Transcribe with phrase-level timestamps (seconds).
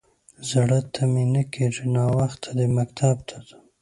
[0.49, 1.83] _زړه ته مې نه کېږي.
[1.95, 3.59] ناوخته دی، مکتب ته ځم.